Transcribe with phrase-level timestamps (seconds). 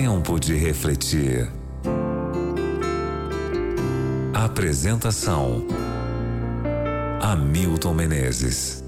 [0.00, 1.50] Tempo de refletir.
[4.32, 5.66] Apresentação:
[7.20, 8.84] Hamilton Menezes.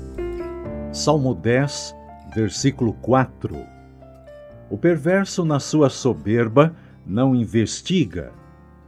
[0.92, 1.96] Salmo 10,
[2.32, 3.56] versículo 4.
[4.70, 8.32] O perverso, na sua soberba, não investiga,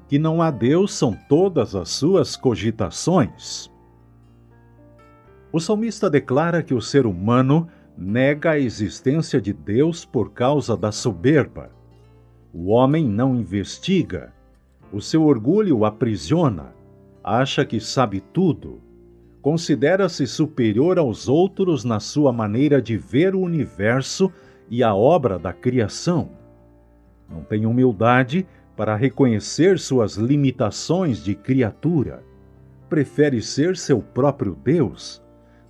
[0.07, 3.69] que não há Deus são todas as suas cogitações.
[5.53, 7.67] O salmista declara que o ser humano
[7.99, 11.82] nega a existência de Deus por causa da soberba.
[12.55, 14.31] O homem não investiga,
[14.93, 16.75] o seu orgulho o aprisiona,
[17.25, 18.79] acha que sabe tudo,
[19.41, 24.31] considera-se superior aos outros na sua maneira de ver o universo
[24.69, 26.31] e a obra da criação.
[27.27, 28.47] Não tem humildade
[28.77, 32.23] para reconhecer suas limitações de criatura.
[32.87, 35.23] Prefere ser seu próprio Deus,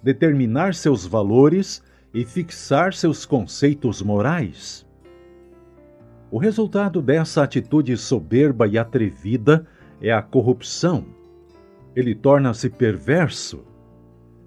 [0.03, 1.81] determinar seus valores
[2.13, 4.85] e fixar seus conceitos morais.
[6.33, 9.67] O resultado dessa atitude soberba e atrevida
[10.01, 11.05] é a corrupção.
[11.95, 13.65] Ele torna-se perverso.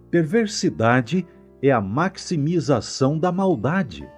[0.09, 1.25] Perversidade
[1.61, 4.09] é a maximização da maldade.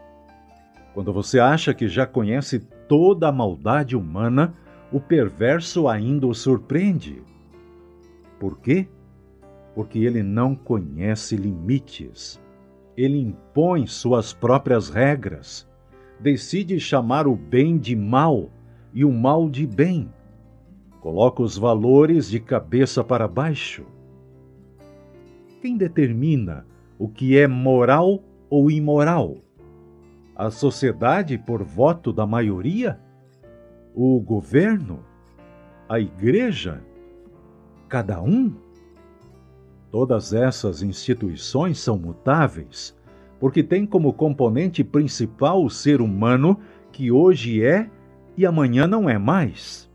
[0.93, 4.53] Quando você acha que já conhece toda a maldade humana,
[4.89, 7.21] o perverso ainda o surpreende.
[8.39, 8.87] Por quê?
[9.75, 12.39] Porque ele não conhece limites
[12.97, 15.69] ele impõe suas próprias regras,
[16.19, 18.49] decide chamar o bem de mal
[18.93, 20.11] e o mal de bem,
[20.99, 23.85] coloca os valores de cabeça para baixo.
[25.61, 26.65] Quem determina
[26.97, 29.37] o que é moral ou imoral?
[30.35, 32.99] A sociedade por voto da maioria?
[33.93, 34.99] O governo?
[35.89, 36.83] A igreja?
[37.87, 38.53] Cada um?
[39.91, 42.95] Todas essas instituições são mutáveis,
[43.39, 46.59] porque têm como componente principal o ser humano
[46.91, 47.89] que hoje é
[48.35, 49.89] e amanhã não é mais.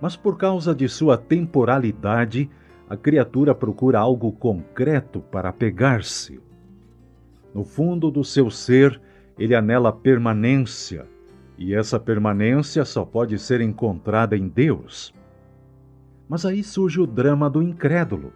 [0.00, 2.50] Mas por causa de sua temporalidade,
[2.88, 6.40] a criatura procura algo concreto para apegar-se.
[7.54, 9.00] No fundo do seu ser,
[9.38, 11.06] ele anela permanência,
[11.56, 15.14] e essa permanência só pode ser encontrada em Deus.
[16.28, 18.32] Mas aí surge o drama do incrédulo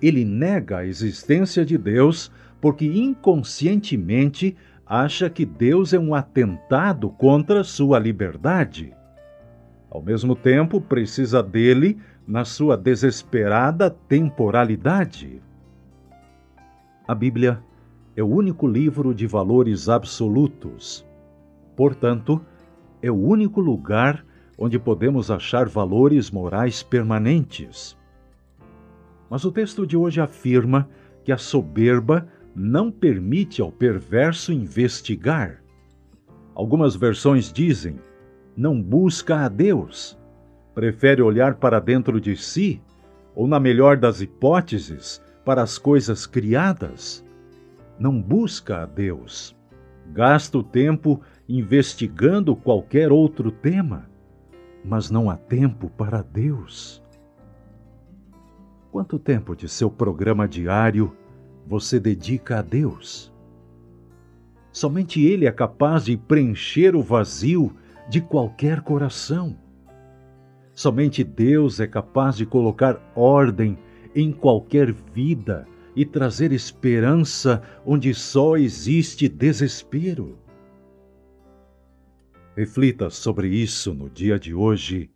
[0.00, 2.30] ele nega a existência de Deus
[2.66, 8.92] porque inconscientemente acha que Deus é um atentado contra sua liberdade.
[9.88, 11.96] Ao mesmo tempo, precisa dele
[12.26, 15.40] na sua desesperada temporalidade.
[17.06, 17.62] A Bíblia
[18.16, 21.06] é o único livro de valores absolutos.
[21.76, 22.44] Portanto,
[23.00, 24.26] é o único lugar
[24.58, 27.96] onde podemos achar valores morais permanentes.
[29.30, 30.88] Mas o texto de hoje afirma
[31.22, 32.26] que a soberba
[32.58, 35.62] não permite ao perverso investigar.
[36.54, 37.96] Algumas versões dizem:
[38.56, 40.18] não busca a Deus,
[40.74, 42.80] prefere olhar para dentro de si,
[43.34, 47.22] ou, na melhor das hipóteses, para as coisas criadas.
[47.98, 49.54] Não busca a Deus.
[50.14, 54.08] Gasta o tempo investigando qualquer outro tema,
[54.82, 57.02] mas não há tempo para Deus.
[58.90, 61.14] Quanto tempo de seu programa diário
[61.66, 63.32] você dedica a Deus?
[64.70, 67.74] Somente Ele é capaz de preencher o vazio
[68.08, 69.56] de qualquer coração.
[70.72, 73.78] Somente Deus é capaz de colocar ordem
[74.14, 80.38] em qualquer vida e trazer esperança onde só existe desespero.
[82.54, 85.10] Reflita sobre isso no dia de hoje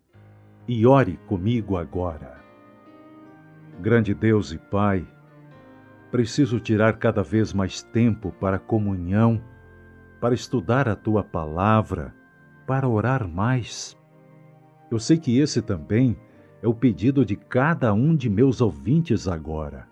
[0.66, 2.40] e ore comigo agora.
[3.80, 5.06] Grande Deus e Pai,
[6.10, 9.40] preciso tirar cada vez mais tempo para comunhão,
[10.20, 12.14] para estudar a tua palavra,
[12.66, 13.96] para orar mais.
[14.90, 16.16] Eu sei que esse também
[16.62, 19.88] é o pedido de cada um de meus ouvintes agora.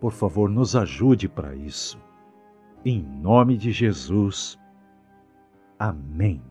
[0.00, 1.98] Por favor, nos ajude para isso.
[2.84, 4.58] Em nome de Jesus.
[5.78, 6.49] Amém.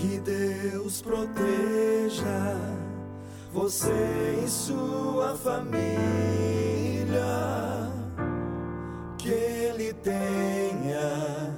[0.00, 2.56] Que Deus proteja
[3.52, 5.90] você e sua família.
[9.18, 11.54] Que Ele tenha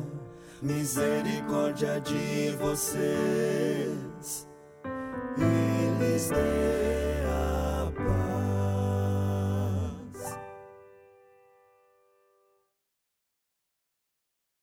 [0.60, 4.48] misericórdia de vocês
[5.38, 7.11] e lhes dê